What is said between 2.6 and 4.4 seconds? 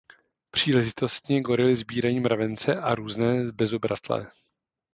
a různé bezobratlé.